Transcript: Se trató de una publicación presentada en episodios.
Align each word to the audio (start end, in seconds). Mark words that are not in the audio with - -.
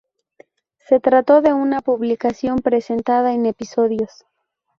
Se 0.79 0.99
trató 0.99 1.41
de 1.43 1.53
una 1.53 1.81
publicación 1.81 2.57
presentada 2.57 3.33
en 3.35 3.45
episodios. 3.45 4.25